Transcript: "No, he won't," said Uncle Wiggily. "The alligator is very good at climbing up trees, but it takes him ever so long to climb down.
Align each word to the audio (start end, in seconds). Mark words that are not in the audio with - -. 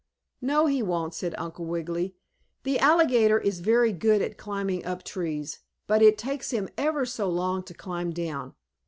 "No, 0.41 0.65
he 0.65 0.81
won't," 0.81 1.13
said 1.13 1.35
Uncle 1.37 1.63
Wiggily. 1.67 2.15
"The 2.63 2.79
alligator 2.79 3.39
is 3.39 3.59
very 3.59 3.91
good 3.91 4.19
at 4.23 4.35
climbing 4.35 4.83
up 4.83 5.03
trees, 5.03 5.59
but 5.85 6.01
it 6.01 6.17
takes 6.17 6.49
him 6.49 6.69
ever 6.75 7.05
so 7.05 7.29
long 7.29 7.61
to 7.65 7.75
climb 7.75 8.09
down. 8.11 8.55